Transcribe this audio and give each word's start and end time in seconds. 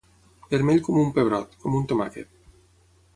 Vermell 0.53 0.79
com 0.87 0.97
un 1.01 1.11
pebrot, 1.19 1.53
com 1.65 1.77
un 1.81 1.85
tomàquet. 1.93 2.33